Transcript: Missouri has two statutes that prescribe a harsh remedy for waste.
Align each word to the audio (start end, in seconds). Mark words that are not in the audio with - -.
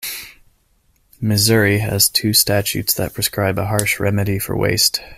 Missouri 1.21 1.77
has 1.77 2.09
two 2.09 2.33
statutes 2.33 2.95
that 2.95 3.13
prescribe 3.13 3.59
a 3.59 3.67
harsh 3.67 3.99
remedy 3.99 4.39
for 4.39 4.57
waste. 4.57 4.99